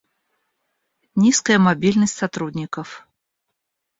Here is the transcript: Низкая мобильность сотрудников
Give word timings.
Низкая 1.13 1.59
мобильность 1.59 2.15
сотрудников 2.17 3.07